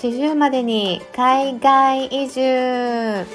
[0.00, 3.26] 40までに海外移住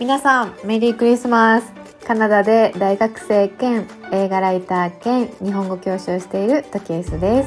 [0.00, 1.70] 皆さんメリークリスマス。
[2.06, 7.44] カナダで大学生兼映画ライター兼日本語教師をしているトキエスで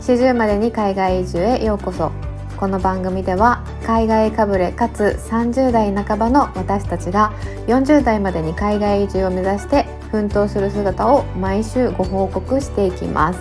[0.00, 0.12] す。
[0.12, 2.10] 40までに海外移住へようこそ。
[2.56, 7.32] この番組では海外かぶれかつ30代半ばの私たちが
[7.68, 13.40] 40代までに海外移住を目指して奮闘する姿を毎週ご報告していきます。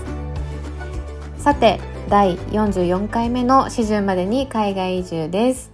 [1.40, 5.72] さて第44回目の始終までに海外移住です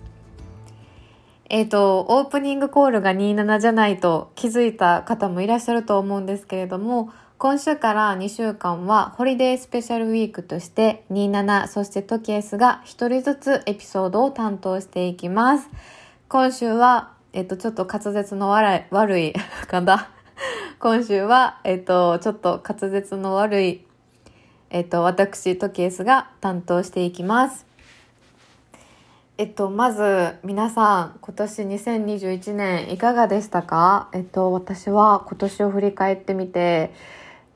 [1.49, 15.69] えっ、ー、とオープニングコールが27じゃないと気づいた方もいらっしゃると思うんですけれども今週から2週間はホリデースペシャルウィークとして27そしてトキエスが1人ずつエピソードを担当していきます。
[16.31, 19.33] 今週は、えっと、ちょっと滑舌の悪い、悪い、
[19.67, 20.11] かだ。
[20.79, 23.85] 今週は、えっと、ちょっと滑舌の悪い、
[24.73, 27.65] えっと、私、トキエスが担当していきます。
[29.37, 34.07] えっと、まず皆さん今年2021年いかがでしたか？
[34.13, 36.93] えっと私は今年を振り返ってみて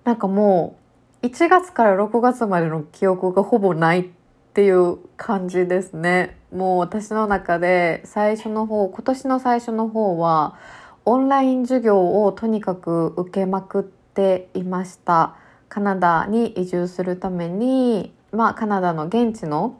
[0.03, 0.77] なんかも
[1.21, 4.05] う1月から6月までの記憶がほぼないっ
[4.53, 6.37] ていう感じですね。
[6.51, 10.57] もう私の中で最初の方、今年の最初の方は
[11.05, 15.35] オンライン授業をとにかく受けまくっていました。
[15.75, 19.77] カナダに移住するために、まあカナダの現地の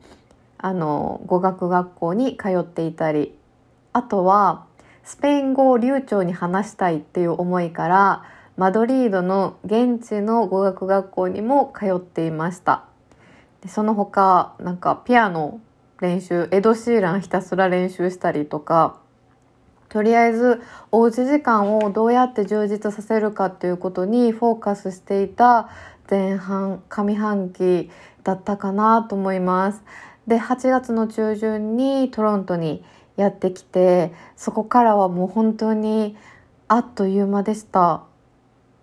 [0.58, 3.34] あの語学学校に通っていたり、
[3.94, 4.66] あとは
[5.06, 8.24] スペイン語を流暢に話したいっていう思いから
[8.58, 12.84] マドリードの現地の語学学校にも通っていました。
[13.62, 15.62] でその他なんかピアノ
[16.02, 19.00] 練習エド・シーランひたすら練習したりとか
[19.96, 25.70] とりあえずおうち時間をどうやって充実させるかっていうことにフォーカスしていた
[26.12, 27.90] 前半上半期
[28.26, 29.82] だったかなと思います。
[30.28, 32.84] で8月の中旬にトロントに
[33.16, 36.18] やってきてそこからはもう本当に
[36.68, 38.04] あっという間でした。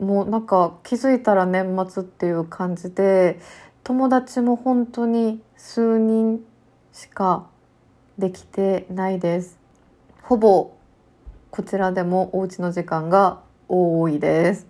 [0.00, 3.38] もうなんか気づいたら年末っていう感じで
[3.84, 6.40] 友達も本当に数人
[6.94, 7.48] しか
[8.16, 9.58] できてないです
[10.22, 10.72] ほぼ
[11.52, 14.66] こちらでもお家の時間が多いです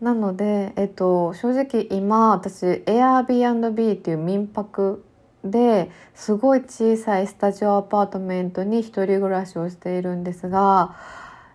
[0.00, 5.04] なので、えっと、正直今私 Airbnb っていう民泊
[5.44, 10.94] ですごい小さいスタジオアパートメントに一人暮らしをしているんですが、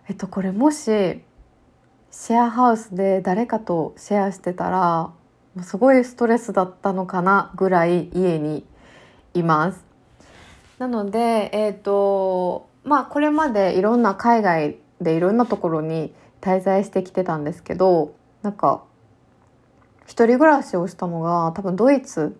[0.06, 5.12] えっと、これもしシェアハウスで誰かとシェアしてたら
[5.62, 8.66] すごいストレスだったのかなぐらい家に
[9.32, 9.82] います。
[10.78, 18.82] なので、えっ、とまあこれまでいろんな海外でいろんなところに滞在してきてたんですけどなんか
[20.06, 22.36] 一人暮らしをしたのが多分ドイツ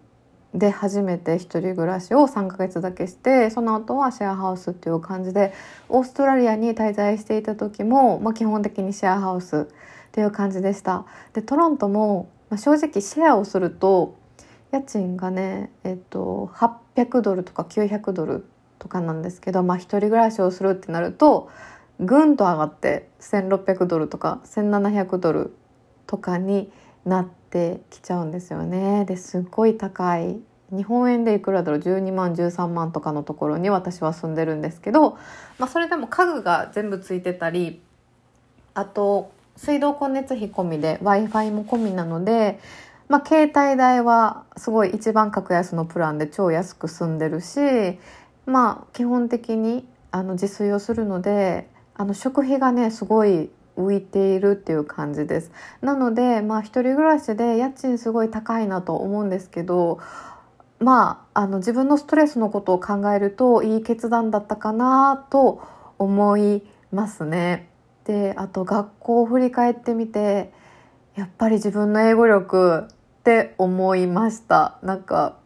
[0.53, 5.53] で初めて一人暮らしを3ヶ月だけしてその後はシェアハウスっていう感じで
[5.89, 11.07] オーストラリアに滞在していた時も、まあ、基本的にシェアハウスっていう感じでした。
[11.33, 14.17] でトロントも、まあ、正直シェアをすると
[14.73, 18.50] 家賃がね、えっと、800ドルとか900ドル
[18.81, 21.49] とかなんですけど、まあ、一人暮らしをするってなると
[22.01, 25.55] ぐんと上がって1600ドルとか1700ドル
[26.09, 26.73] とかに
[27.05, 29.05] なってきちゃうんですよね。
[29.05, 30.41] ですっごい高い
[30.73, 35.19] 日本円でいくらだろう？12万13万とかのところに私は住んでるんですけど、
[35.59, 37.81] まあ、それでも家具が全部ついてたり
[38.75, 42.61] あと水道光熱費込みで w i f i も込みなので、
[43.09, 47.99] まあ、携帯代はすごい一番格安のプランで超安く済んでるし
[48.51, 55.53] まあ基本的にあの自炊をするのであの食費がねすごい浮いているっていう感じです。
[55.81, 60.01] なのでまあ一人暮らしで家賃すごい高いなと思うんですけど
[60.81, 65.63] まああの自分のストレスのことを考えるといい決断だったかなと
[65.99, 66.63] 思い
[66.93, 67.69] ますね。
[68.05, 70.53] であと学校を振り返ってみて
[71.15, 74.79] やっぱり自分の英語力って思いました。
[74.83, 75.37] なんか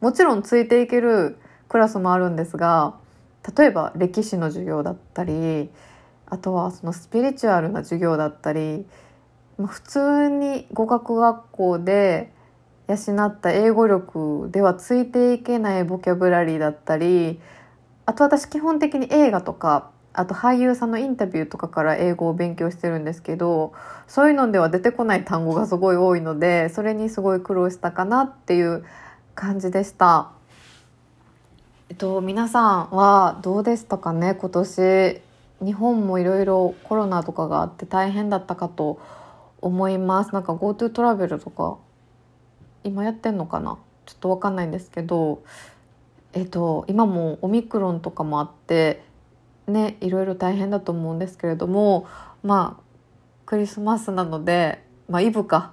[0.00, 1.38] もちろんついていける
[1.68, 2.94] クラスもあるんですが
[3.56, 5.70] 例えば歴史の授業だったり
[6.26, 8.84] あとはそのスピリチュアルな授業だったり
[9.58, 12.32] 普通に語学学校で
[12.88, 17.40] 養った英語力ではついていけないボキャブラリーだったり
[18.06, 23.72] あと私基本的に映画とかあと俳優さんのインタビューとかから英語を勉強してるんですけど
[24.06, 28.84] そういうのでは出てこない単語がすごい多いのでそれにすごい苦労したかなっていう
[29.34, 30.37] 感じでした。
[31.90, 34.34] えっと、皆さんはどうでしたかね？
[34.34, 35.22] 今年
[35.64, 39.00] 日本もいろいろコロナとかがあって大変だったかと
[39.62, 40.34] 思います。
[40.34, 41.78] なんか GoTo トラベルとか
[42.84, 43.78] 今やってんのかな？
[44.04, 45.42] ちょっと分かんないんですけど、
[46.34, 49.02] えっと、今もオミクロンとかもあって
[49.66, 52.06] ねいろいろ大変だと思うんですけれども
[52.42, 52.82] まあ
[53.46, 55.72] クリスマスなので、まあ、イブか。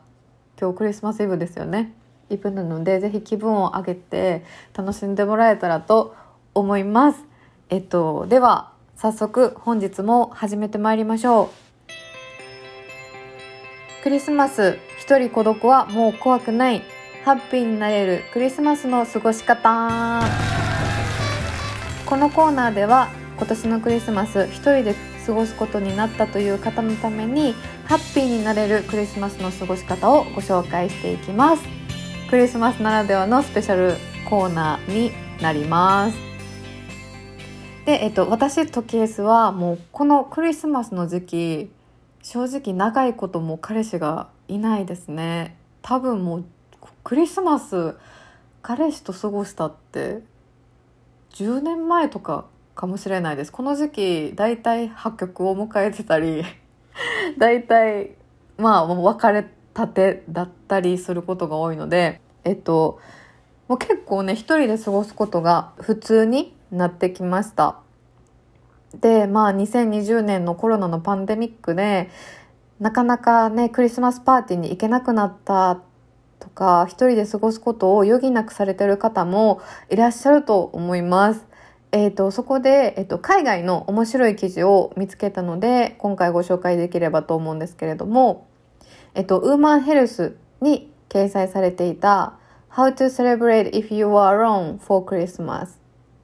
[0.58, 1.94] 今日クリスマスイブですよね。
[2.30, 4.44] イブなのでぜひ気分を上げて
[4.76, 6.16] 楽しんでもらえたらと
[6.54, 7.24] 思います。
[7.70, 11.66] えっと、では早速本日も始めてまいりましょう。
[14.06, 16.84] クリスマス一人孤独はもう怖くない
[17.24, 20.22] ハッピーになれるクリスマスの過ごし方
[22.06, 24.96] このコーナーでは今年のクリスマス一人で
[25.26, 27.56] 過ごすことになったという方のために
[27.86, 31.85] ハッピーになれるクリスマスの過ごし方をご紹介していきます
[32.30, 33.94] クリスマスならではのスペシャル
[34.28, 35.12] コーナーに
[35.42, 36.18] なります。
[37.86, 41.72] で、えっと、私とケースはもうこのクリスマスの時期
[42.24, 45.56] 正直長いことも彼氏がいないですね。
[45.84, 46.46] 多分もう
[47.04, 47.96] クリスマス
[48.64, 50.24] 彼氏と過ごしたって
[51.36, 53.52] 10年前とかかもしれないです。
[53.52, 56.44] この時期だいたい破局を迎えてたり
[57.38, 58.16] だいたい
[58.58, 63.00] まあ別れたてだったりすることが多いのでえっと
[63.68, 67.80] もう結構ね一人で過ごすことが普通になってきました
[69.02, 72.10] でまあ2020年のコロナのパンデミックで
[72.80, 75.82] なかなかねクリスマスパーティーに行けなくなった
[76.40, 81.46] とか一人で過ごすことを余儀なくされてる方もいらっしゃると思います。
[81.92, 88.48] えーと、そこで、えーと、海外の面白い記事を見つけたので今回ご紹介できればと思うんですけれども、
[89.16, 92.34] えーと、ウーマンヘルスに掲載されていた
[92.72, 95.70] How to celebrate if you are alone for Christmas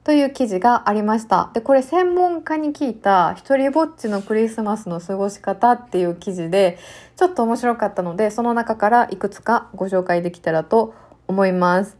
[0.03, 1.51] という記事がありました。
[1.53, 6.77] で、これ専門家に聞いた一人ぼっちのクリスマスの過ごし方っていう記事で
[7.15, 10.93] ちょっと面白かったのでその中からいくつかご紹介できたらと
[11.27, 11.97] 思います。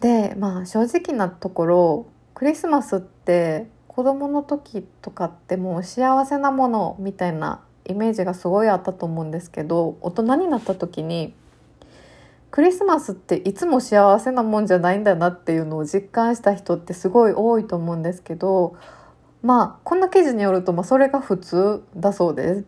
[0.00, 11.34] で、まあ正直なところクリスマスって子供の時とかってもう幸せなものみたいなイメージがすごいあったと思うんですけど大人になった時に
[12.50, 18.76] クリスマスっていつも幸せなもんじゃないんだなっていうのを実感した人ってすごい多いと思うんですけど
[19.42, 22.64] まあこんな記事によると、まあ、それが普通だそうです。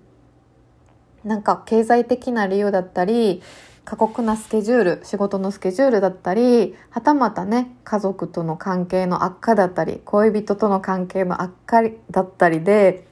[1.25, 3.43] なんか経済的な理由だったり
[3.85, 13.07] 過酷なスケジュール仕事のスケジュールだったりはたまたね家族との関係の悪化だったり恋人との関係の悪化だったりで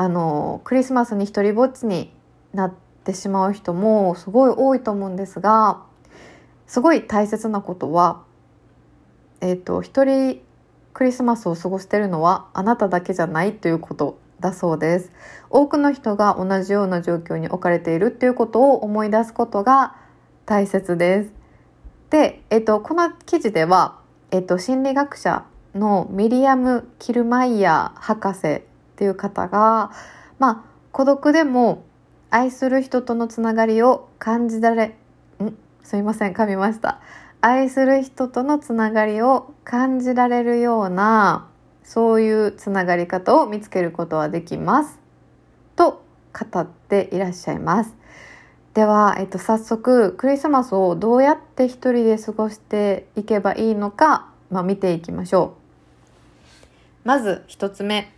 [0.00, 2.10] あのクリスマスに一人ぼっちに
[2.54, 2.74] なっ
[3.04, 5.82] てしまう人もすごい多いと思うんですが
[6.66, 8.22] すごい大切なことは
[9.42, 10.40] えっ、ー、と一人
[10.94, 15.12] クリスマスを過ごしてるのはあなただけじゃないということだそうです
[15.50, 19.96] 多くの人が同じような状況に置かれているっていうことを思い出すことが
[20.46, 21.32] 大切です。
[22.08, 24.00] で、えっと、この記事では、
[24.30, 25.44] えっと、心理学者
[25.74, 28.69] のミリアム・キルマイヤー博士
[29.00, 29.92] っていう方が、
[30.38, 31.84] まあ、孤独でも
[32.28, 34.94] 愛する人とのつながりを感じられ、
[35.42, 35.56] ん？
[35.82, 37.00] すいません、噛みました。
[37.40, 41.48] 愛する人とのつながりを感じられるような、
[41.82, 44.98] そういうつながり方を見つけることはできます。
[45.76, 46.04] と
[46.38, 47.96] 語っていらっしゃいます。
[48.74, 55.54] では、えっと、早速クリスマスをどうやって一人で過ごしていけばいいのか、まあ、見ていきましょ
[57.04, 58.12] うまず一つ目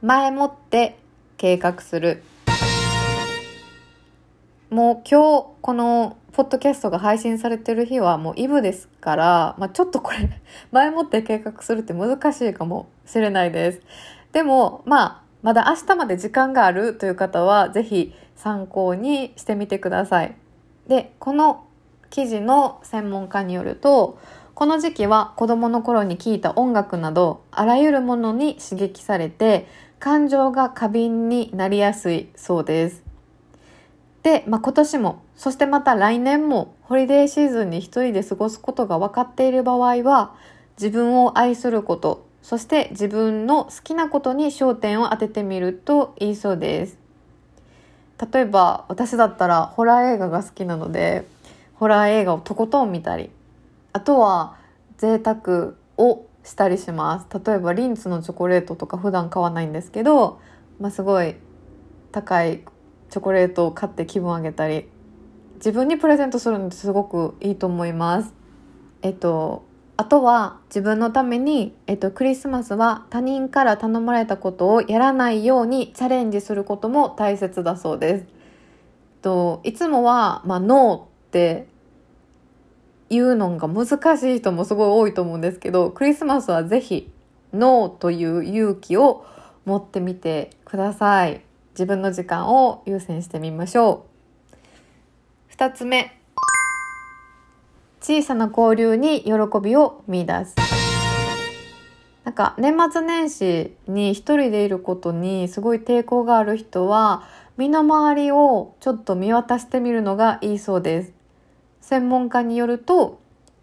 [0.00, 0.96] 前もって
[1.38, 2.22] 計画する
[4.70, 10.18] もう今日このポッドキャストが配信されてる日はもうイブですから、まあ、ちょっとこれ
[10.70, 13.80] 前もって計画するって難しいかもしれないです
[14.30, 20.34] でもまあまだ明日まで時間があるという方は是非参考にしてみてください。
[20.86, 21.64] でこの
[22.10, 24.18] 記事の専門家によると
[24.54, 29.68] この時期は子どもの頃に聴いた音楽などあらゆるものに刺激されて
[30.00, 33.02] 感情が過敏になりやすいそうです。
[34.22, 40.34] で、まあ、今年もそしてまた来年もホリデーシーズンに一人で過ごすことが分かっている場合は
[40.76, 46.98] 自分を愛することそして自分の好きなことに焦点を当ててみるといいそうです。
[48.32, 51.26] 例えば私だったらホラー映画が好きなので
[51.74, 53.30] ホラー映画をとことん見たり
[53.92, 54.56] あとは
[54.96, 60.40] 贅沢をしたりします例えばリンツのチョコレートとか普段買わないんですけど、
[60.80, 61.36] まあ、すごい
[62.10, 62.64] 高い
[63.10, 64.88] チョコレートを買って気分上げたり
[65.56, 68.32] 自分にプレゼントするのってすごくいいと思います
[69.02, 69.66] えっと
[69.98, 78.22] あとは自分のために、えっと、クリスマスは他人から頼まれたことをやらないようにチャレンジすることも大切だそうです。
[78.22, 78.26] えっ
[79.22, 81.66] といつもは、まあ、ノーって
[83.10, 87.10] 言うのが難しい人もすごい多いと思うんですけどクリスマスは是非
[87.52, 89.24] ノーという勇気を
[89.64, 91.42] 持ってみてください。
[91.72, 94.06] 自分の時間を優先してみましょ
[95.50, 95.54] う。
[95.54, 96.18] 2つ目。
[98.00, 100.54] 小さな交流に喜びを見出す。
[102.24, 107.22] なんか年末年始に一人でいることにすごい抵抗がある人は
[107.56, 111.17] 身の回りをちょっと見渡してみるのがいいそうです。
[111.88, 113.18] 専門家によると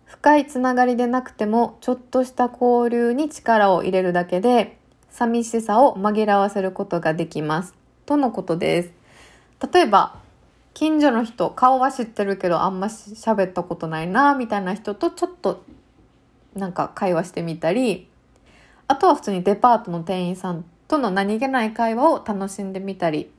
[0.05, 4.79] 深いつながりでなくてもちょっとした交流に力を入れるだけで
[5.11, 7.75] 寂しさを紛らわせることができます。
[8.07, 8.93] とのことです。
[9.71, 10.15] 例えば
[10.73, 15.63] 近所の人顔は知ってるけどあんま喋ったことないなみたいな人とちょっと
[16.55, 18.07] なんか会話してみたり
[18.87, 23.29] あとは普通にデパートの店員さんとの何気ない会話を楽しんでみたり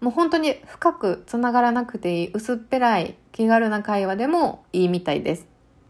[0.00, 5.46] もう本当に深くつながらなくていい薄っぺらい気軽な会話でもいいみたいです。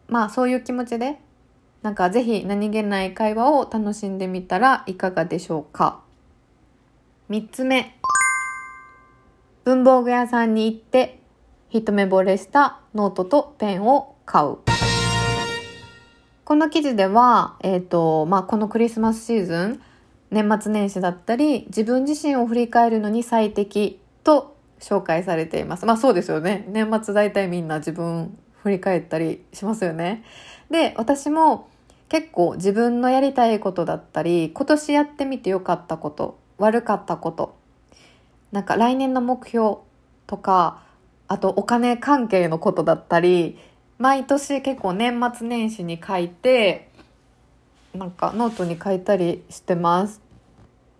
[0.09, 1.19] まあそういう気持ちで
[1.83, 6.01] なんかぜひ何気ない会話を楽しんでみたらいかがでしょうか。
[7.31, 7.95] 3つ目
[9.65, 11.21] 文房具屋さんに行って
[11.69, 14.57] 一目惚れしたノートとペンを買う。
[16.45, 19.83] この記事では、えーとまあ、このクリスマスシーズン
[20.31, 25.87] 年末年始だったり自分自身を振り返るのに最適と紹介されています。
[25.87, 26.65] まあそうですよね。
[26.69, 30.25] 年末大体みんな自分振り返ったりしますよね。
[30.71, 31.69] で私も
[32.09, 37.57] 結構自分のやりたいことだったり今年やってみてよかったこと悪かったこと
[38.51, 39.77] なんか来年の目標
[40.27, 40.83] とか
[41.27, 43.59] あとお金関係のことだったり
[43.99, 46.88] 毎年結構年末年始に書いて
[47.95, 50.21] なんかノートに書いたりしてます。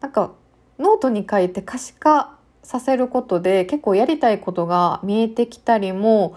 [0.01, 0.33] なんか
[0.79, 6.37] ノートに書いて可視化させることで結構やりたいことが見えてきたりも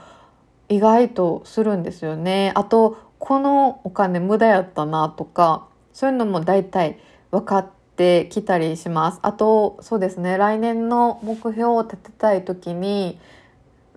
[0.70, 2.52] 意外とするんですよね。
[2.56, 9.20] あとこのお金無駄やったなとかそういうのも大体分かってきたりします。
[9.22, 13.20] あとそうですね来年の目標を立てたい時に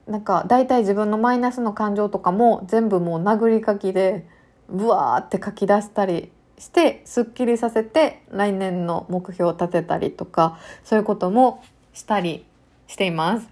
[0.07, 4.27] なんか大体自分のマイナスの感情とかも全部もう殴り書きで
[4.69, 12.45] ブワーって書き出したりしてすっきりさせて来年の目標を立てたりとかそういうこともしたり
[12.87, 13.49] しています。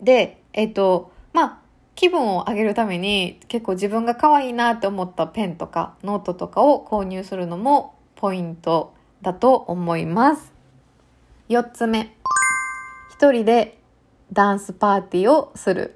[0.00, 1.58] でえっ、とまあ
[1.94, 10.52] 気分を上げるために結構自分が可愛いなって思ったペンとかノートとかを購入するのもポイントだと思います。
[11.48, 12.16] 4つ目
[13.12, 13.78] 一人で
[14.32, 15.95] ダンスパーティーをする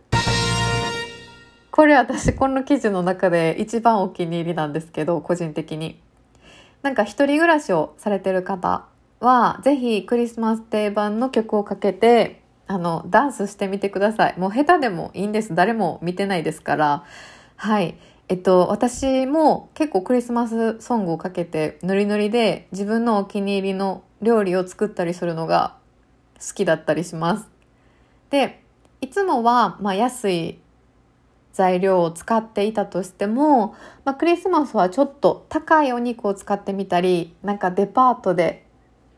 [1.71, 6.01] これ私この記事の中で一番お気に入りなんですけど個人的に。
[6.83, 8.87] なんか一人暮らしをされてる方
[9.21, 14.39] はぜひクリスマス定番の曲をかけてあのダンスしてみてください。
[14.39, 15.55] もう下手でもいいんです。
[15.55, 17.05] 誰も見てないですから。
[17.57, 17.97] はい。
[18.29, 25.77] えっと私も結構クリスマスソングをかけてノリノリで自分のお気に入りの料理を作ったりするのが
[26.39, 27.49] 好きだったりします。
[28.31, 28.63] で
[29.01, 30.59] いつもは、まあ、安い
[31.53, 38.67] 材料を使っていたとしても、まあ、クリスマスはちょっと高いお肉を使ってみたりなんかデパートで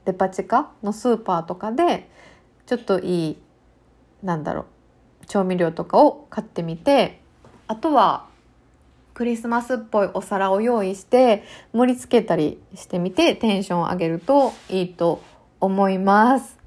[0.04, 2.10] デパ地下のスーパーとかで
[2.66, 3.38] ちょっといい
[4.22, 4.66] なんだろ
[5.22, 7.20] う調味料とかを買ってみて
[7.68, 8.26] あとは
[9.14, 15.22] クリスマスっぽいお皿を用意して盛り付けたりしてみてテンションを上げるといいと
[15.60, 16.58] 思います。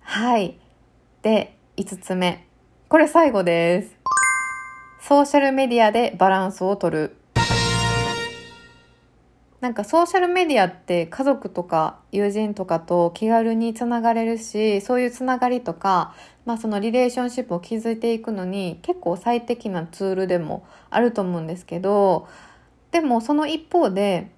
[0.00, 0.58] はい。
[1.22, 2.46] で、5つ目。
[2.88, 3.99] これ最後です。
[5.02, 7.16] ソーシャルメディアでバランスを取る。
[9.60, 16.14] なんかソーシャルメディアって家族とか友人とかと気軽につながれるし、そういうつながりとか、
[16.44, 22.28] まあそのリレーションシップを築いていくのに結構最適なツールでもあると思うんですけど、
[22.90, 24.30] でもその一方で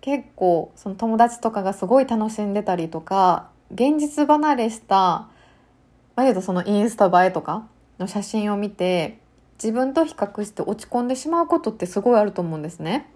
[0.00, 5.28] 結構その友達とかがすごい楽しんでたりとか、現実離れした
[6.14, 7.66] まあ、言うとそのインスタ映えとか
[7.98, 9.18] の写真を見て
[9.62, 13.10] 自分と比較して落ち込んでしまうことってすごいあると思うんですね。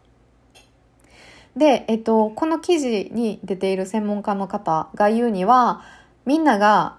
[1.56, 5.82] で、えっと、この記事に出ている専門家の方が言うには
[6.24, 6.96] みんなが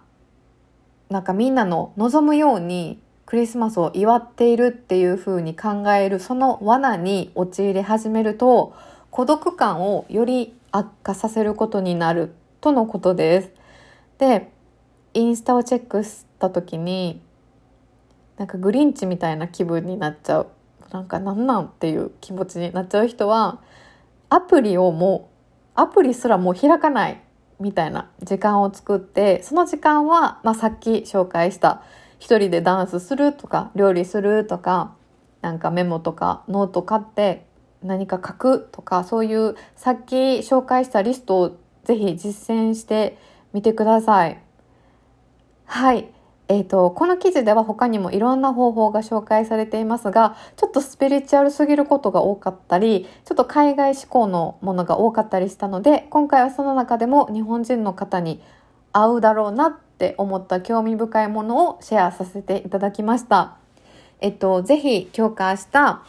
[1.10, 8.74] なんかみんなの望むようにクリスマスを祝っているっていう風に考えるその罠に陥り始めると
[9.10, 13.52] 孤独感をより悪化させることになるとのことです。
[14.18, 14.52] で
[15.14, 17.22] インスタをチェックした時に
[18.42, 20.48] なんかグリンチみたいな気分になっちゃう
[20.92, 23.62] なんかなんなんっていう気持ちになっちゃう人は
[24.30, 25.30] アプリをも
[25.78, 27.22] うアプリすらもう開かない
[27.60, 31.84] みたいな時間を作ってその時間は、まあ、さっき紹介した
[32.18, 34.96] 一人でダンスするとか料理するとか
[35.42, 37.46] なんかメモとかノート買って
[37.84, 43.20] 何か書くとかそういうさっき紹介したリストをぜひ実践して
[43.54, 44.42] みてください。
[45.66, 46.10] はい。
[46.52, 58.42] えーと、この記事では他にもいろんな方法が紹介されていますがちょっとスピリチュアルすぎることが多かったりちょっと海外志向のものが多かったりしたので今回はその中でも日本人の方に
[58.92, 63.56] 合うだろうなって思った興味深いものをシェアさせていただきました。
[64.20, 66.04] えっと、ぜひ今日か明日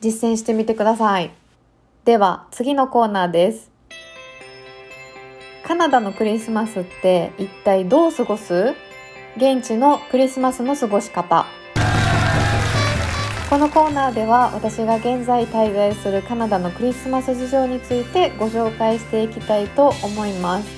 [0.00, 1.32] 実践してみてください。
[2.06, 3.70] では次のコーナーです。
[5.66, 8.74] カナダのクリスマスって一体どう過ごす？
[9.40, 11.46] 現地のクリスマスの過ごし方。
[13.48, 20.68] このコーナーでは私が現在滞在するカナダのクリスマス事情についてご紹介していきたいと思います。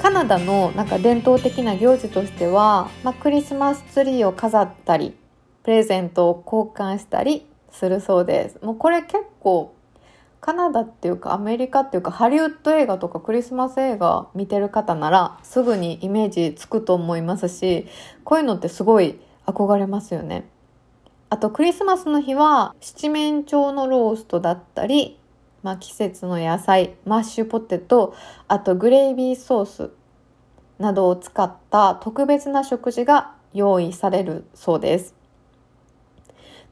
[0.00, 5.16] カナダのなんか伝統的な行事としては、まあ、クリスマスツリーを飾ったり
[5.64, 8.64] プレゼントを交換したりするそうです。
[8.64, 9.74] もうこれ結構
[10.40, 17.86] カナダっていうかアメリカっていうかハリウッド映画とかクリスマス映画見てる方ならすぐにイメージつくと思いますし
[18.24, 20.48] こういうのってすごい憧れますよね。
[21.28, 25.18] あとクリスマスの日は七面鳥のローストだったり、
[25.64, 28.14] まあ、季節の野菜マッシュポテト
[28.46, 29.90] あとグレイビーソース
[30.78, 35.15] などを使った特別な食事が用意されるそうです。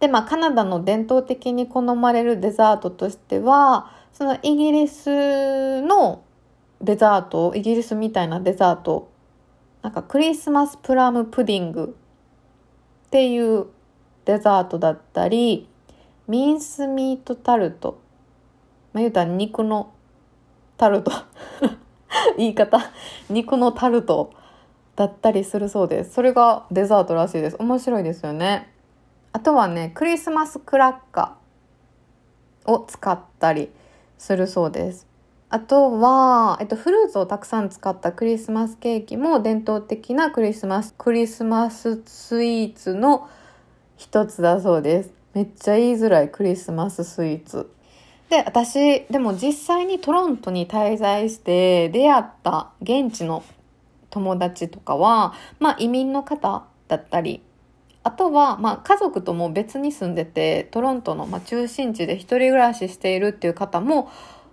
[0.00, 6.22] で、まあ、カナダの伝統的に好まれるデザートとしてはそのイギリスの
[6.80, 9.10] デザートイギリスみたいなデザート
[9.82, 11.96] なんかクリスマスプラムプディング
[13.06, 13.66] っていう
[14.24, 15.68] デザートだったり
[16.26, 18.00] ミンスミートタルト。
[18.94, 19.92] まあ言うたら肉の
[20.78, 21.12] タルト。
[22.38, 22.80] 言い方。
[23.28, 24.32] 肉のタルト
[24.96, 26.14] だったりするそうです。
[26.14, 27.56] それがデザートらしいです。
[27.58, 28.73] 面白いですよね。
[29.34, 33.68] あとはねクリスマスクラッカーを使ったり
[34.16, 35.08] するそうです。
[35.50, 43.28] あとは、えっと、フルーツをたくさん使ったクリスマスケーキも伝統的なクリスマスクリスマススイーツの
[43.96, 45.10] 一つだそうです。
[45.34, 47.68] めっちゃ言いづらいクリスマススイーツ。
[48.30, 53.42] で私でも実際にトロントに滞在して出会った現地の
[54.10, 57.42] 友達とかはまあ移民の方だったり
[58.04, 64.10] あとは、まあ、家族とも別に住んでてトロントの、まあ、中心地で一人暮らししているっていう方も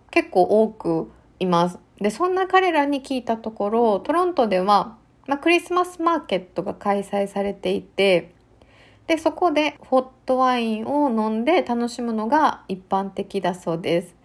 [0.10, 1.78] 結構多くいます。
[2.00, 8.34] でそんな彼らに聞いたところトロントでは、まあ、クリスマスマーケットが開催されていて
[9.08, 14.21] でそこでホットワインを飲んで楽しむのが一般的だそうです。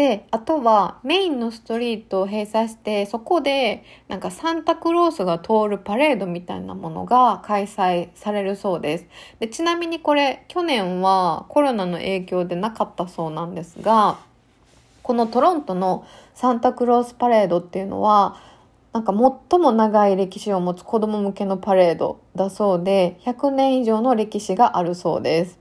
[0.00, 9.06] であとはメインのストリートを閉鎖してそこでなんかサンタクロースが通るパレードみたいなものが開催されるそうです。
[9.40, 14.18] でちなみにこれ去年はコロナの影響でなかったそうなんですが
[15.02, 18.40] このトロントのサンタクロースパレードっていうのは
[18.94, 19.12] なんか
[19.50, 25.58] 最も長い歴史を持つ子供向けのパレードだそうで100年以上の歴史があるそうです。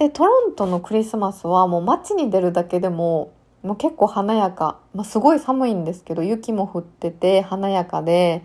[0.00, 8.42] でトロントのクリスマスはもう街に出るだけでももう結構華やか、まあ、すごい寒いんですけど雪も降ってて華やかで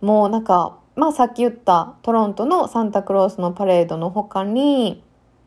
[0.00, 5.02] もうなんかまあさっき言ったトロントのサンタクロースのパレードの他に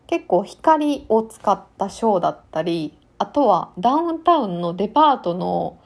[0.08, 5.80] 結構光を使ったショーだったりあとはダウンタウンのデパートの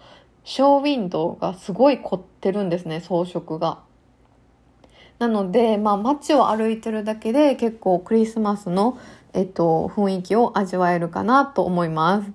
[0.46, 3.86] ショーウィンドウがすごい凝ってるんですね装飾が。
[5.20, 9.00] なので、まあ、街を歩いてるだけで結構クリスマスの
[9.38, 12.32] えっと、雰囲気を味わえるかなと思います。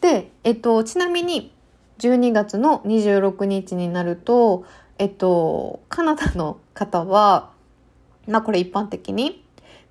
[0.00, 1.52] で、えっと、ちなみに
[1.98, 4.64] 12月の26日になると、
[4.98, 7.50] えっと、カナダの方は、
[8.28, 9.44] まあこれ一般的に、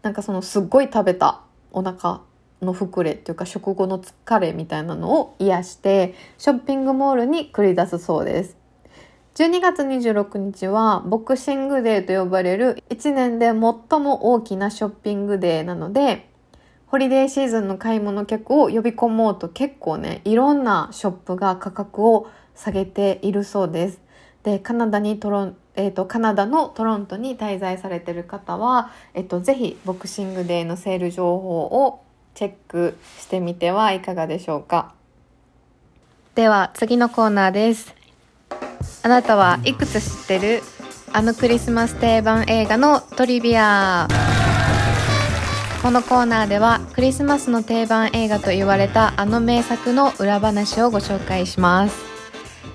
[0.03, 1.41] なんかそのすっごい食べた
[1.73, 2.21] お腹
[2.61, 8.55] の膨れっていうか食後の疲れみたいなのを癒してショッピングモールに繰り出すそうです。
[9.37, 16.27] 12月26日はボクシングデーと呼ばれる1年で最も大きなショッピングデーなので
[16.87, 24.01] ホリデーシーズンの買い物客を呼び込もうと結構ねいろんなショップが価格を下げているそうです。
[24.41, 32.01] でカナダにトロンえーと、カナダのトロントに滞在されてる方は、えっと、ぜひボクシングデーのセール情報を
[32.33, 34.95] チェックしてみてはいかがでしょうか
[36.33, 37.96] では次のコーナーです
[39.03, 40.63] あなたはいくつ知ってる？
[41.13, 44.07] あのクリスマス定番映画のトリビア。
[45.81, 51.95] このコーナーではクリスマスの定番映画と言われたあの名作の裏話をご紹介します。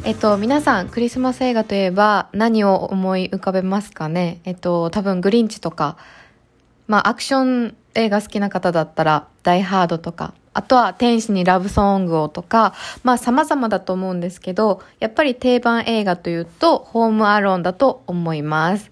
[0.04, 4.40] えっと、皆さん、クリスマス映画といえば何を思い浮かべますかね？
[4.44, 5.96] えっと、多分グリンチとか、
[6.88, 18.90] まあ、アクション映画好きな方だったら、ダイハードとか、あとは天使にラブソングをとか、まあ様々だと思うんですけど、やっぱり定番映画というと、ホームアローンだと思います。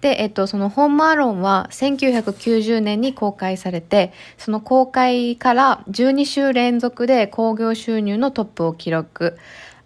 [0.00, 9.38] で、えっと、そのホームアローンは1990年に公開されて、その公開から12週連続で興行収入のトップを記録。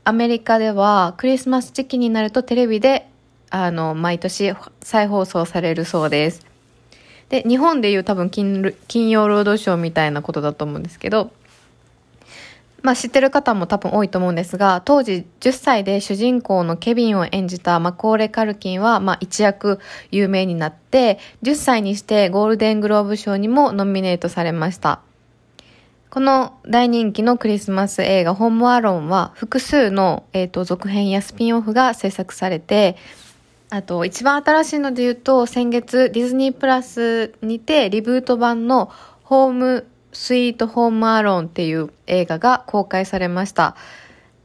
[0.05, 3.09] アメリカではクリスマス時期になるとテレビで
[3.51, 6.50] あの毎年再放送されるそうです。
[7.31, 11.31] で、日本でいう多分金曜ロードショーみたいなことだと思うんですけど、
[12.83, 25.01] まあ知ってる方も多分多いと思うんですが、当時10歳で主人公のケビンを演じたマコーレ・カルキンは、まあ一躍有名になって、10歳にしてゴールデングローブ賞にもノミネートされました。
[26.11, 32.97] この大人気のクリスマス映画ホームアロンは複数の、えーと、続編やスピンオフが制作されて、
[33.71, 38.91] あと一番新しいので言うと先月ディズニープラスにてリブート版の
[39.23, 43.77] ホームスイートホームアローンっていう映画が公開されました。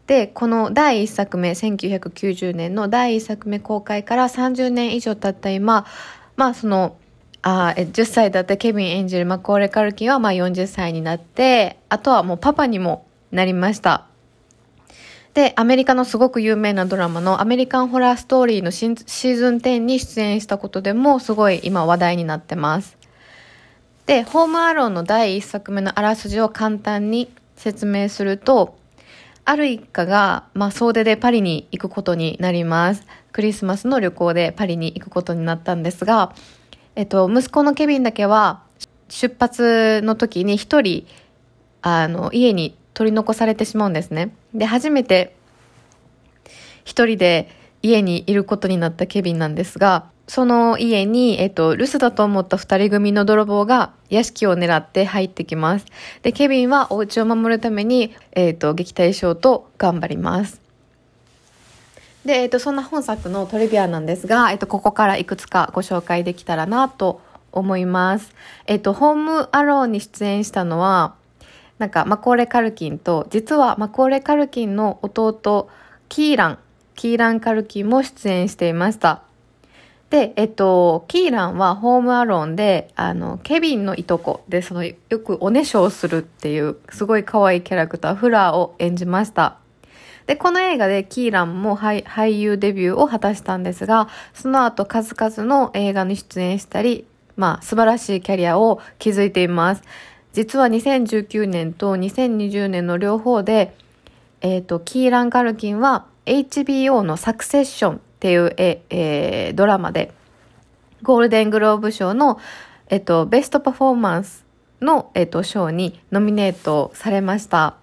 [0.05, 5.87] で、この第1作目、1990年の第1作目公開から30年以上経った今、
[6.35, 6.95] まあその
[7.41, 14.05] あ10歳だったケビン演じるマコーレ・カルキンはまあ40歳になって、あとはもうパパにもなりました。
[15.35, 22.97] で、アメリカのすごく有名なドラマのアメリカンホラーストーリーのシーズン10に出演したことでもすごい今話題になってます。
[24.05, 28.77] で、ホームアローンの第1作目のあらすじを簡単に説明すると、
[29.43, 33.05] ある一家が、まあ、総出でパリに行くことになります。
[33.33, 36.33] クリスマスの旅行でパリに行くことになったんですが、
[36.95, 38.63] えっと、息子のケビンだけは、
[39.09, 41.05] 出発の時に一人、
[41.81, 44.33] あの、家に取り残されてしまうんですね。
[44.55, 45.35] で、初めて
[46.83, 47.49] 一人で
[47.83, 55.85] 家にいることになったケビンなんですが、その家に、えっと、留守だと思った二人組の泥棒が屋敷を狙って入ってきます。
[56.23, 60.61] で、ケビンはお家を守るために、えっと、撃退しようと頑張ります。
[62.25, 68.33] で、えっと、そんな本作のトリビアなんですが、えっと、ここからいくつかご紹介できたらなと思います。
[68.65, 71.13] えっと、ホームアローに出演したのは、
[71.77, 75.69] なんか、マコーレ・カルキンと、実はマコーレ・カルキンの弟、
[76.07, 76.59] キーラン、
[76.95, 79.23] キーラン・カルキンも出演していました。
[80.09, 89.57] で、えっと、キーランはホームアローンで、あの、ケビンのいとこで、その、よくおねしょをするっていう、すごい可愛いキャラクター、フラーを演じました。
[90.27, 99.83] で、この映画でキーランも俳優デビューを果たしたんですが、その後数々の映画に出演したり、まあ素晴らしいキャリアを築いています。
[100.35, 103.73] 実は2019年と2020年の両方で、
[104.41, 110.11] え、ー、と、キーラン・カルキンは HBO のサクセッションっていうえ、えー、ドラマで、
[111.03, 112.37] ゴールデングローブ賞の、
[112.89, 114.43] え、ー、と、ベストパフォーマンス
[114.81, 117.75] の、えっ、と、賞にノミネートされました。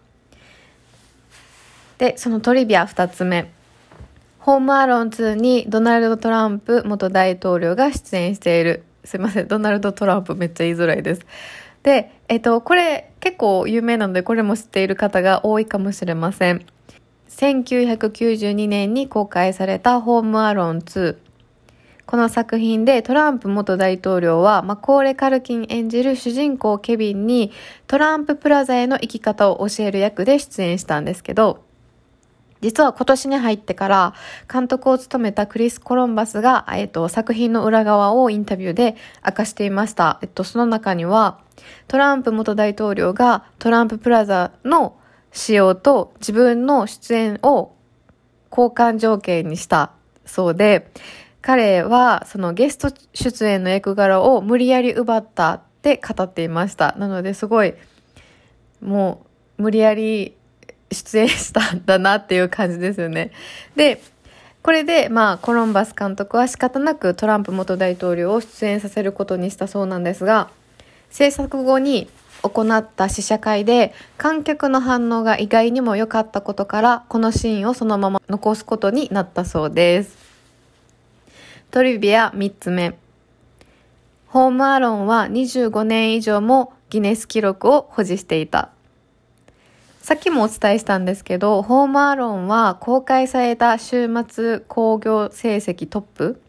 [1.97, 3.51] で、そのトリビア2つ目。
[4.41, 8.85] ホームアローン2にドナルド・トランプ元大統領が出演している。
[9.05, 11.25] すいません、ドナルド・トランプめっちゃ言いづらいです。
[11.83, 16.65] で、えっと、これ結構有名なので、これも知っている方が多いかもしれません。
[17.29, 21.17] 1992年に公開されたホームアロン2。
[22.05, 27.53] この作品でトランプ元大統領はマコーレ・カルキン演じる主人公ケビンに
[27.87, 31.65] トランププラザへの生き方を教える役で出演したんですけど、
[32.63, 34.15] 実は今年に入ってから
[34.51, 38.97] 監督を務めたクリス・コロンバスが、えっと、作品の裏側をインタビューで
[39.27, 40.21] 明かしていました。
[40.23, 41.41] えっと、その中には、
[41.89, 44.97] トランプ元大統領がトランププラザの
[45.33, 47.75] 使用と自分の出演を
[48.51, 49.93] 交換条件にした
[50.25, 50.91] そうで、
[51.41, 56.95] 彼はそのゲスト出演の役柄を無理やり奪ったって語っていました。
[56.97, 57.75] なのですごい、
[58.81, 59.27] も
[59.59, 60.37] う無理やり
[60.95, 63.33] 出演したんだなっていう感じですよね。
[63.77, 64.03] で、
[64.63, 70.51] これで、まあ、コロンバス監督は仕方なくトランプ元大統領を出演させることにしたそうなんですが、
[71.11, 72.09] 制作後に
[72.43, 80.17] 行った試写会で観客の反応が意外にも良かったことからこのシーンをそのまま残すことになったそうです。
[81.71, 82.99] トリビア3つ目。
[84.27, 88.71] ホームアロンは25年以上もギネス記録を保持していた。
[90.03, 96.43] さっきもお伝えしたんですけど、ホームアローンは公開された週末興行成績トップ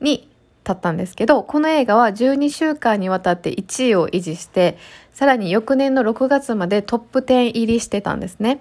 [0.00, 0.30] に
[0.64, 4.78] 立ったんですけど、この映画は12週間にわたって1位を維持して、
[5.12, 8.60] さらに翌年の6月までトップ10入りしてたんですね。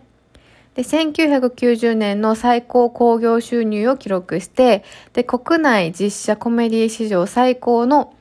[0.74, 8.14] で1990年の最高興行収入を記録してで国内実写コメディ史上最高の、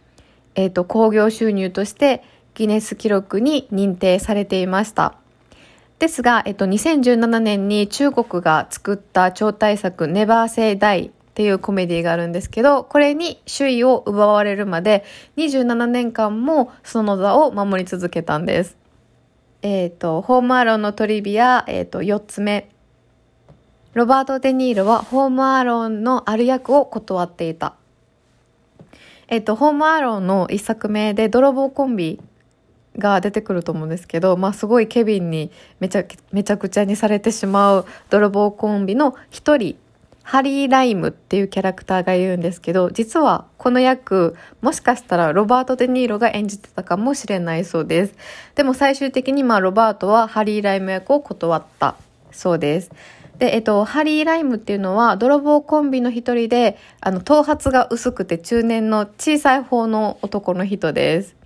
[0.57, 2.25] えーと、興行収入として
[2.55, 5.20] ギネス記録に認定されていました
[6.01, 15.05] ですが、えっと、2017年に中国が作った超大作「ネバーセイダイ」っていうコメディがあるんですけどこれに首位を奪われるまで
[15.37, 18.81] 27年間もその座を守り続けたんです
[19.63, 22.71] えっ、ー、と、ホームアローンのトリビア、えっ、ー、と、4つ目。
[23.93, 27.75] ロバート・デ・ニーロはホームアローンのある役を断っていた。
[29.29, 32.21] えっ、ー、と、ホームアローンの1作目で泥棒コンビ
[33.01, 39.77] が出てくると思うんですけど、まあ、すごいケビンにめちゃめちゃくちゃにされてしまう泥棒コンビの一人
[40.23, 48.15] ハリー・ライムっていうキャラクターがいるんですけど実はこの役もしかしたらロバート・デ・ニーロが演じてたかもしれないそうです。
[48.55, 51.97] でも最終的にまあロバートはハリー・ライム役を断った
[52.31, 52.93] そうです。
[53.41, 61.40] で、えっと、ハリー・ライムっていうのは泥棒コンビの一人であの頭髪が薄くて中年の小さい方の男の人です。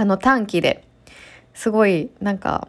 [0.00, 0.84] あの短期で
[1.52, 2.68] すごいなんか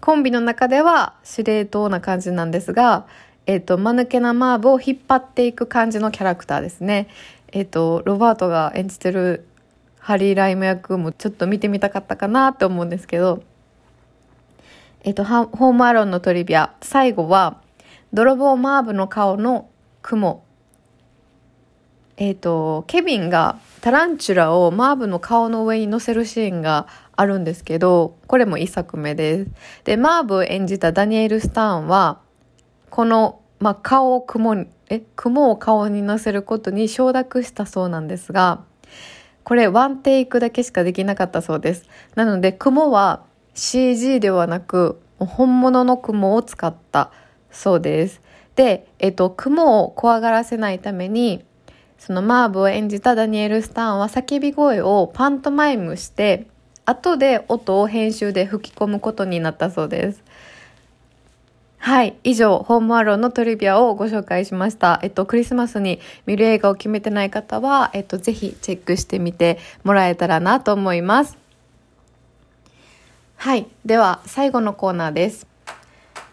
[0.00, 3.06] コンビの中では司令塔な感じなんですが
[3.46, 7.06] えっ、ー、と、間抜けなマーブを引っ張っていく感じのキャラクターですね。
[7.52, 9.46] えっ、ー、と、ロバートが演じてる
[10.00, 13.44] ハリー・ライム役もちょっと見てみたかったかなって思うんですけど、
[15.04, 17.60] えっ、ー、と、ホームアロンのトリビア、最後は、
[18.12, 19.68] 泥棒マーブの顔の
[20.02, 20.42] 雲。
[22.16, 29.50] えっ、と、ケビンがタランチュラをマーブの顔の上に乗せるシーンがあるんですけど、これも一作目です。
[29.84, 32.18] で、マーブを演じたダニエル・スターンは、
[32.90, 38.64] この、まあ、顔を雲にえ雲を顔にのせることに承諾したそうなんですが
[39.44, 47.12] これワンテイクだけしかできなかったそうですなので雲は CG ではなく本物の雲を使った
[47.52, 48.20] そうです
[48.56, 51.44] で、えっと、雲を怖がらせないために
[52.06, 56.46] そのマーブを演じたダニエル・スターンは叫び声をパントマイムして
[56.84, 60.22] 後で音を編集で吹き込むことになったそうです
[61.78, 62.16] はい。
[62.24, 64.98] 以上、ホームアローンのトリビアをご紹介しました。
[65.02, 71.36] えっと、クリスマスに見る映画を決めてない方は、えっと、ぜひチェックしてみてもらえたらなと思います。
[73.36, 73.68] はい。
[73.84, 75.46] では、最後のコーナーです。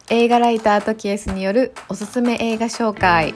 [0.10, 3.34] 映画ライターとキエスによるおすすめ映画紹介。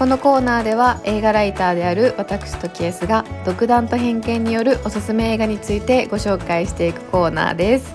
[0.00, 7.94] このコーナーでは映画ライターである私とキエスが独断と偏見によるおすすめ映画についてご紹介していくコーナーです。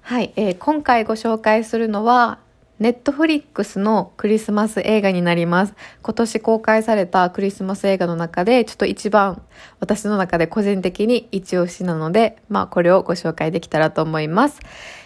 [0.00, 2.38] はい、えー、今回ご紹介するのは
[2.78, 5.74] ネットフリックスのクリスマス映画になります。
[6.00, 9.42] 今年公開されたクリスマス映画の中で、ちょっと一番
[9.80, 14.60] 私の中で個人的に一押しなので、まあこれをご紹介できたらと思います。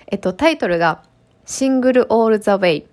[0.07, 1.03] えっと、タイトルが
[1.47, 2.92] シングルオールザウェイ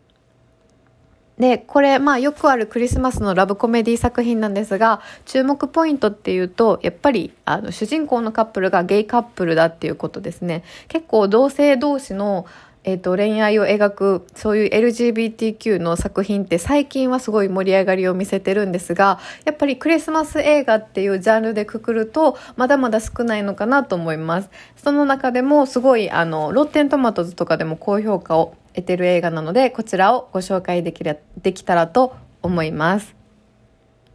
[1.40, 10.64] で、これ、まあよくあるクリスマスのラブコメディ作品なんですが、注目ポイントっていうと、やっぱり、あの、主人公のカップルがゲイカップルだっていうことですね。
[10.90, 12.46] 結構同性同士の、
[12.86, 33.16] えーと、恋愛を描くそういう LGBTQ の作品って最近はすごい盛り上がりを見せてるんですがやっぱりクリスマス映画っていうジャンルでくくるとまだまだ少ないのかなと思いますその中でもすごいあのロッテントマトズとかでも高評価を得てる映画なのでこちらをご紹介できるできたらと思います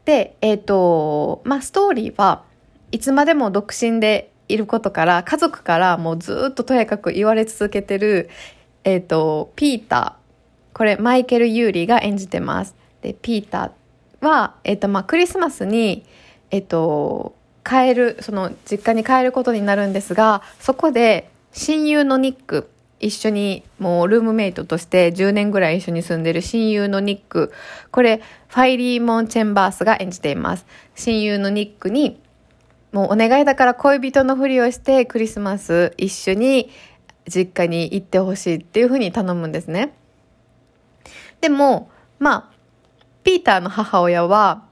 [0.04, 2.44] でえっ、ー、とまあストーリーは
[2.92, 8.28] いつまでも独身でいることから家族からもうずっととやかく言われ続けてる、
[8.84, 12.74] えっ、ー、とピーターこれマイケル・ユーリが演じてます。
[13.00, 16.04] でピーターは、えっ、ー、とまあ、クリスマスに、
[16.50, 22.68] えっ、ー、と帰るその実家に帰ることになるんですがそこで親友のニック
[23.00, 27.52] 一緒にもうルームメイトとして10年ぐらい一緒に住んでる親友のニック
[27.90, 32.20] これファイリー・モン・チェンバースが演じています親友のニックに
[32.92, 36.70] もうお願いだから恋人のふりをしてクリスマス一緒に
[37.28, 39.94] 実家に行ってほしいっていうふうに頼むんですね。
[41.40, 42.54] でも、まあ、
[43.22, 44.64] ピーターの母親は、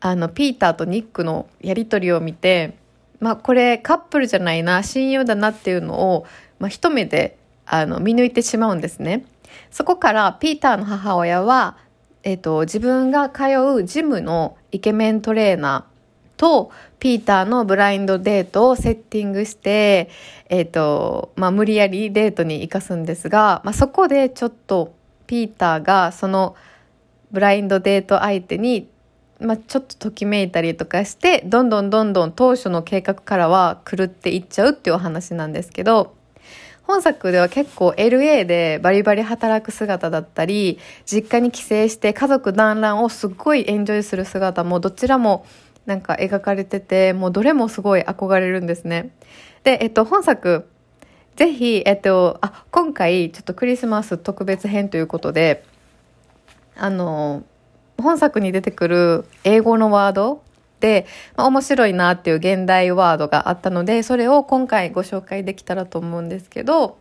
[0.00, 2.76] あの、ピーターとニックのやりとりを見て、
[3.20, 6.26] まあ、これカップルじゃないな、親友だなっていうのを、
[6.58, 7.37] まあ、一目で、
[7.68, 9.24] あの、見抜いてしまうんですね。
[9.70, 11.76] そこから、ピーターの母親は、
[12.22, 15.98] えっ、と、自分が通うジムのイケメントレーナー、
[16.38, 20.08] とピーターのブラインドデートをセッティングして、
[20.48, 24.94] え、ー、と、まあ、無理やりデートに行かすんですが、まあ、そこでちょっと
[25.26, 26.56] ピーターがその
[27.30, 28.88] ブラインドデート相手に、
[29.40, 36.16] まあ、ちょっとときめいたりとかしてどんどんどんどん当初の計画からは狂っていっちゃうっていうお話なんですけど
[36.88, 45.44] 本作では結構 LA でバリバリ働く姿だったり実家に帰省して家族団らんをすっごいエンジョイする姿もどちらも
[45.84, 49.10] なんか描かれててもうどれもすごい憧れるんですね。
[49.64, 50.66] で、えっと、本作
[51.36, 55.64] ぜひ、えっと、あ今回ちょっとクリスマス特別編ということで
[56.74, 57.44] あの
[57.98, 60.42] 本作に出てくる英語のワード、
[61.36, 66.98] まあ、面白いなっていう現代ワードがあったのでそれを今回ご紹介できたらと思うんですけど、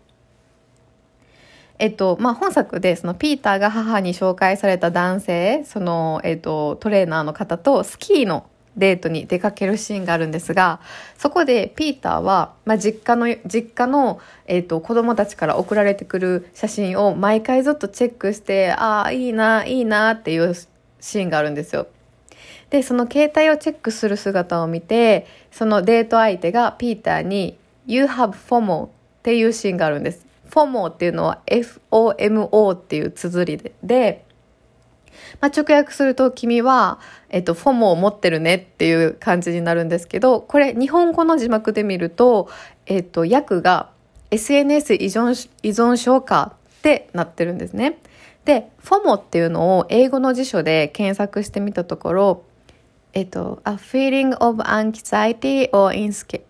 [1.80, 10.80] えっとまあ、本作でそのピーターが母に紹介された男性その、えっと、トレーナーの方とスキーのデートに出かけるシーンがあるんですが
[11.18, 20.54] そこでピーターは、まあ、実家の実家の、えーと、子供たちから送られてくる写真を毎回ずっとチェックしてああいいないいなっていう
[21.00, 21.88] シーンがあるんですよ。
[22.70, 28.90] でその携帯をチェックする姿を見てそのデート相手がピーターに「You have FOMO」っ
[29.24, 30.26] ていうシーンがあるんです。
[30.50, 34.26] FOMO っていうのは FOMO っていう綴りでで、
[35.42, 37.00] まあ、直訳すると「君は、
[37.30, 42.50] えっと、FOMO を持ってるね」っていう感じになるんですけどこれ日本語の字幕で見ると、
[42.86, 43.90] えっと、訳が
[44.32, 48.00] SNS 依存依存症かってなってるんですね。
[48.46, 52.44] で FOMO っていうのを英語の辞書で検索してみたところ
[53.14, 55.92] えっと、a feeling of anxiety or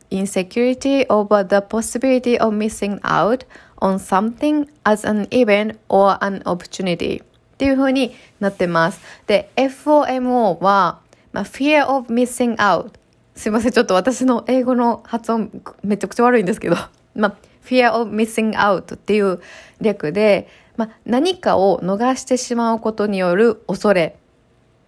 [0.10, 3.46] insecurity over the possibility of missing out
[3.78, 7.26] on something as an event or an opportunity っ
[7.58, 9.00] ていう風になってます。
[9.28, 11.00] で、FOMO は、
[11.32, 12.92] まあ、fear of missing out
[13.36, 15.52] すいません、ちょっと私の英語の発音
[15.84, 16.76] めちゃくちゃ悪いんですけど、
[17.16, 19.40] まあ、fear of missing out っていう
[19.80, 24.18] 略で、まあ、何かを逃してしまうことによる恐れ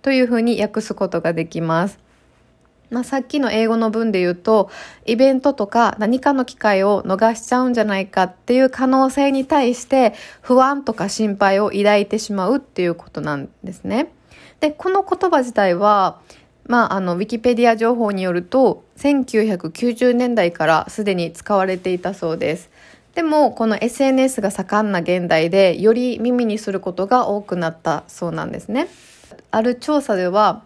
[0.01, 1.99] というふうに訳すことができます。
[2.89, 4.71] まあ、さっきの英語の文で言うと
[5.05, 14.11] イベントとか何かの機会を逃しちゃうんじゃないかっていう可能性に対して不安とか心配を抱いてしまうっていうことなんですね。
[14.59, 16.19] でこの言葉自体は
[16.69, 22.69] まあ、あのウィキペディア情報によると1990年代からすでに使われていたそうです。
[23.15, 28.87] でもこの SNS が盛んな現代でより耳にすることが多くなったそうなんですね。
[29.51, 30.63] ある調査では、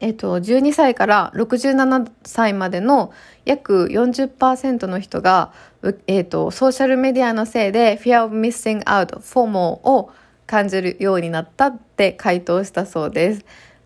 [0.00, 3.12] えっと、12歳から67歳までの
[3.44, 5.52] 約40%の人が、
[6.06, 10.10] えっと、ソーシャルメディアのせいで Fear of Missing Out FOMO を
[10.46, 13.44] 感じるようになったって回答したそうです。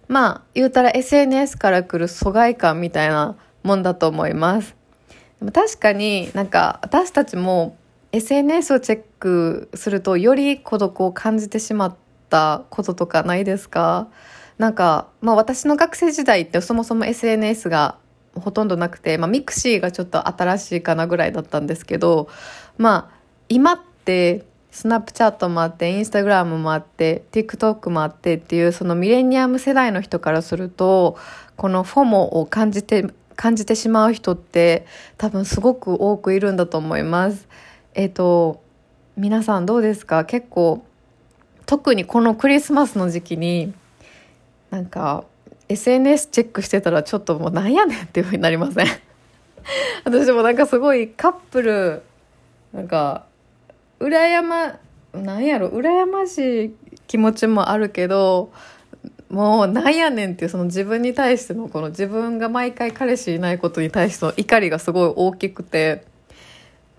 [0.09, 4.75] まあ言うたら SNS から来る疎外感みたいなもんだと思います。
[5.39, 7.77] でも確かになんか私たちも
[8.11, 14.09] SNS をチェックするとより孤独を感じてしまってたこととかないですか？
[14.59, 17.97] なんか、まあ、私の学生時代ってそもそも SNS が
[18.35, 22.29] ほとんどなくて、まあ、ミクシーがちょっと新しいかなぐらいだったんですけど
[22.77, 31.17] まあ今ってスナップチャットもあってインスタグラムもあって TikTok もあってっていうそのミレニアム世代の人からすると
[31.57, 34.87] この FOMO を感じて感じてしまう人って
[35.17, 37.49] 多分すごく多くいるんだと思います。
[37.95, 38.61] えっ、と
[39.17, 40.25] 皆さんどうですか？
[40.25, 40.85] 結構
[41.69, 43.75] 特にこのクリスマスの時期に
[44.71, 45.25] なんか
[45.69, 48.87] SNS チェックしてたらちょっともうなんやねんっていうふうになりません？
[50.05, 52.03] 私もなんかすごいカップル
[52.73, 53.27] なんか
[54.01, 54.79] 羨ま
[55.13, 56.75] なんやろ羨ましい
[57.07, 58.51] 気持ちもあるけど
[59.29, 66.07] もうなんやねんっていうその自分に対してのこの自分が毎回彼氏いないことに対しての怒りがすごい大きくて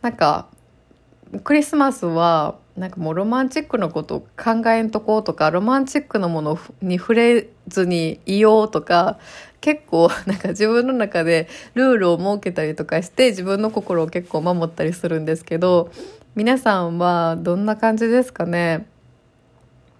[0.03, 0.45] なんか
[1.43, 9.19] クリスマスはなんかもうロマンチックなこと考えんとこうとかロマンチックなものに触れずにいようとか
[9.59, 15.91] 結構 なんか自分の中でルールを設けたりとかして自分の心を結構守ったりするんですけど
[16.35, 18.85] 皆さんはどんな感じですかね？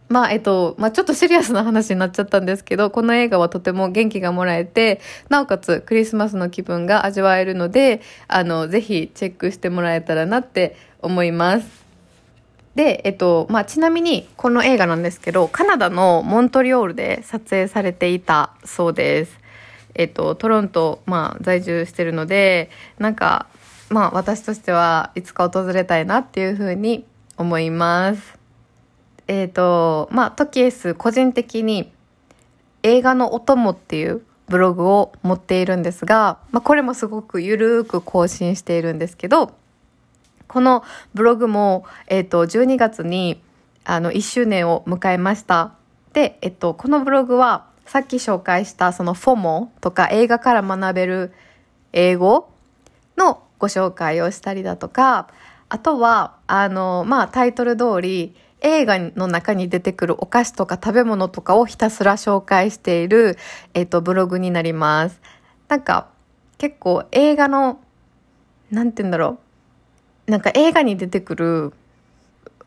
[0.08, 11.79] まあえっとまあ、ちょっとシリアスな話になっちゃったんですけどこの映画はとても元気がもらえてなおかつクリスマスの気分が味わえるのであのぜひチェックしてもらえたらなって思います。
[12.76, 19.40] で、えっとまあ、ちなみにこの映画なんですけどカナダのモントリオールで撮影されていたそうです。
[19.96, 23.48] えっと、トロント、まあ、在住してるのでなんか、
[23.90, 27.06] まあ、私としてはいつか訪れたいなっていうふうに
[27.38, 28.38] 思います。
[29.28, 31.92] えっ、とまあトキエス個人的に
[32.84, 39.52] 映画のお供っていうブログを持っているんですが、まあ、これもすごくゆるーく更新しているんですけど
[40.50, 40.84] この
[41.14, 43.42] ブログも、え、ー、と、12月に、
[43.86, 45.76] あの、1周年を迎えました。
[46.12, 51.34] で、えっと、このブログは、さっき紹介したそのフォモとか映画から学べる
[51.92, 52.52] 英語
[53.18, 55.28] のご紹介をしたりだとか、
[55.70, 63.38] あとはあのまあタイトル通り映画の中に出てくるお菓子とか食べ物とかをひたすら紹介している、
[63.74, 65.20] えっと、ブログになります。
[65.68, 66.10] なんか
[66.60, 67.80] 結構映画の
[68.70, 69.49] なんて言うんだろう
[70.30, 71.74] なんか映画に出てくる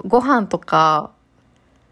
[0.04, 1.10] ご飯とか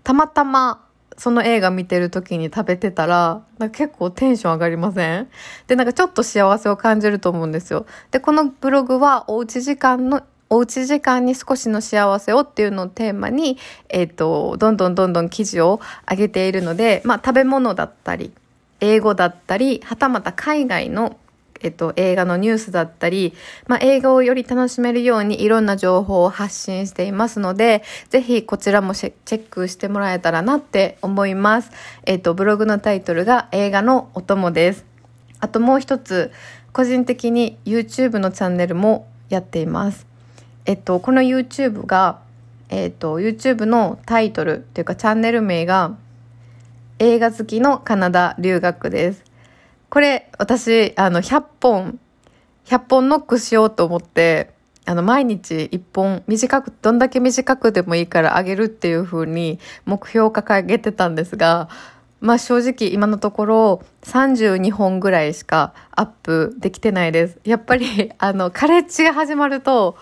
[0.02, 0.84] たまたま
[1.16, 5.28] その映画見てる時に食べてたらなんか結構テンション上がりません？
[5.66, 7.86] でなんかちょっと幸せを感じると思うんですよ。
[8.10, 13.56] でこのブログはおうち時間のおうち時間に少しの幸せをっていうのをテーマに、
[13.88, 18.32] えっ、ー、と、どんどんどんどん記事を上げているので、まあ、食べ物だったり、
[18.80, 21.16] 英語だったり、はたまた海外の
[21.60, 23.34] えっと、映画のニュースだったり、
[23.66, 31.70] まあ、映画をより楽しめるようにいろんな情報を発信していますので、ぜひこちらもチェックしてもらえたらなって思います。
[32.04, 34.84] えっと、ブログのタイトルが映画のお供です。
[35.40, 36.32] あともう一つ、
[36.72, 40.06] 個人的に YouTube のチャンネルもやっています。
[40.66, 42.20] えっと、この YouTube が、
[42.68, 45.96] えっと、YouTube のタイトルっていうかチャンネル名が
[46.98, 49.29] 映画好きのカナダ留学です。
[49.90, 51.98] これ私あの100本
[52.64, 54.52] 100本ノックしようと思って
[54.86, 61.68] あの毎日1本短くどんだけ短くでもいいからあげるっていう風に目標を掲げてたんですが
[62.20, 67.38] まあ正直今のところ32本ぐらいしかアップできてないです。
[67.44, 69.96] やっぱり あのカレッジが始まると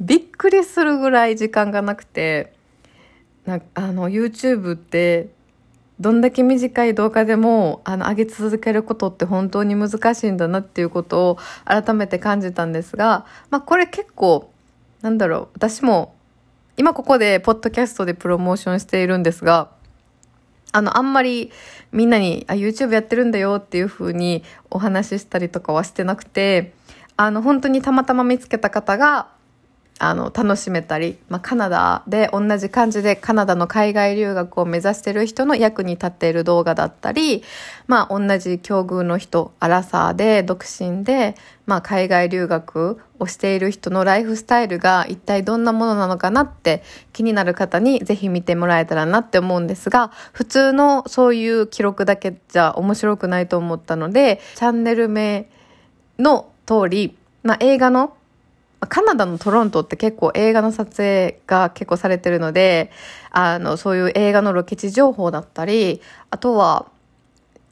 [0.00, 2.52] びっくりするぐらい時間がなくて
[3.44, 5.28] なあの YouTube って
[5.98, 14.50] どんだけ短い動画でもあの上げ続けることって本当に難しいんだなっていうことを改めて感じたんですが、まあ、これ結構
[15.00, 16.14] なんだろう私も
[16.76, 19.70] 今ここでポッドキャストでプロモーションしているんですが
[20.72, 21.50] あのあんまり
[21.92, 26.74] みんなにあ YouTube やってるんだよっていう風にお話ししたりとかはしてなくて
[27.16, 29.28] あの本当にたまたま見つけた方が
[29.98, 37.42] あの楽しめたり、まあ、カナダで同じ感じでカナダの海外留学を目指してる人の役に立っている動画だったり、
[37.86, 41.34] まあ、同じ境遇の人アラサーで独身で、
[41.64, 46.82] まあ、海外留学をしている人のライフスタイルが一体どんなものなのかなって
[47.14, 55.48] 気になる方にぜひ見てもらえたらなって思うんですが普通のそういう記録だけじゃ面白くないと思ったのでチャンネル名
[56.18, 58.15] の通り、まあ、映画の
[58.80, 62.90] カナダのトロントって結構映画の撮影が結構されてるので、
[63.30, 66.00] あの、そういう映画のロケ地情報だったり、
[66.30, 66.86] あとは、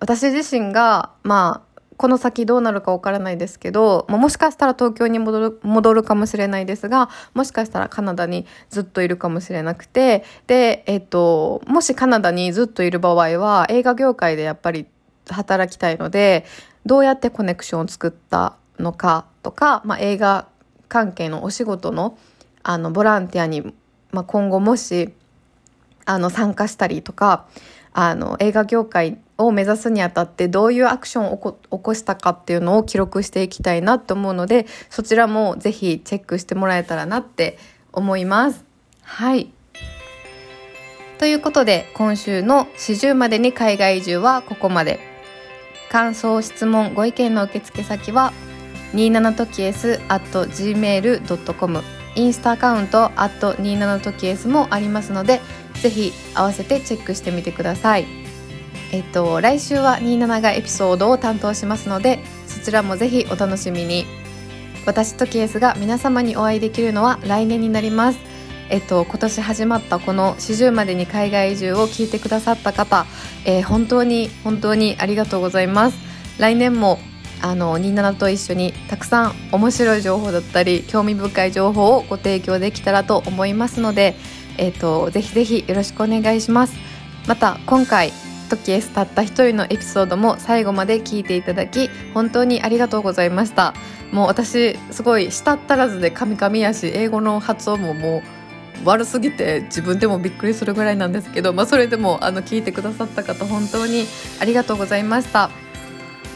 [0.01, 14.87] 私自身が、まあ、この先どうなるかわからないですけど、まあ、もしかしたら東京に戻る戻るかもしれないですがもしかしたらカナダにずっといるかもしれなくてで、えっと、もしカナダにずっといる場合は映画業界でやっぱり
[15.31, 16.45] 働きたいので
[16.85, 20.49] どうやってコネクションを作ったのかとか、まあ、映画
[20.89, 22.17] 関係のお仕事の
[22.63, 23.63] あのボランティアに、
[24.11, 25.13] まあ、今後もし
[26.07, 27.47] あの参加したりとか
[27.93, 37.59] あの映画業界を目指すにあたってどういうアクションを起こしたかっていうのを記録していきたいなと思うのでそちらもぜひチェックしてもらえたらなって
[37.93, 38.65] 思います。
[39.03, 39.51] はい
[41.19, 45.15] ということで今週の40までに海外移住はここまで。
[45.95, 48.33] 感想質問ご意見の受付先は
[48.95, 51.83] 27トキエス at gmail.com
[52.17, 55.41] インスタアカウント at 27トキエスもありますので
[55.83, 58.07] ぜひ合わせてチェックしてみてください。
[58.93, 64.07] えっと来週は27がエピソードを担当しますのでそちらもぜひお楽しみに。
[64.87, 68.19] 私とキエスが皆様にお会いできるのは来年になります。
[68.71, 73.07] えっと、今年始まったこの40までに海外移住を聞いてくださった方、
[73.45, 75.99] えー、本当に本当にありがとうございます。
[76.39, 76.99] 来年も
[77.45, 84.17] あの27と一緒にたくさん面白い情報だったり興味深い情報をご提供できたらと思いますので、
[84.57, 86.75] えーと、ぜひぜひよろしくお願いします。
[87.29, 88.13] また今回
[88.49, 93.75] トキエスたった一人のエピソードも最後まで聞いていただき本当にありがとうございました。
[94.11, 98.23] もう私すごい舌足らずでカミカミやし英語の発音もも
[98.83, 104.07] う悪すぎて自分でもびっくりするぐらいなんですけど、まあ、それでもあの聞いてくださった方本当に
[104.41, 105.51] ありがとうございました。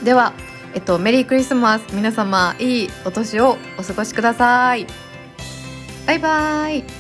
[0.05, 0.35] では
[0.75, 4.87] えっと、メリークリスマス皆様いいお年をお過ごしください。
[6.07, 6.98] バイバイ。